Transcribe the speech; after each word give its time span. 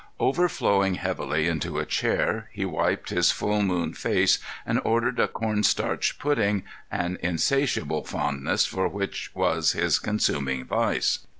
Overflowing 0.19 0.95
heavily 0.95 1.45
into 1.47 1.77
a 1.77 1.85
chair, 1.85 2.49
he 2.53 2.65
wiped 2.65 3.11
his 3.11 3.29
full 3.31 3.61
moon 3.61 3.93
face 3.93 4.39
and 4.65 4.81
ordered 4.83 5.19
a 5.19 5.27
corn 5.27 5.61
starch 5.61 6.17
pudding, 6.17 6.63
an 6.89 7.19
insatiable 7.21 8.03
fondness 8.03 8.65
for 8.65 8.87
which 8.87 9.29
was 9.35 9.73
his 9.73 9.99
consuming 9.99 10.65
vice. 10.65 11.19